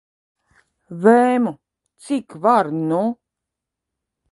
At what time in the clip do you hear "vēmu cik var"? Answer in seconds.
1.03-2.73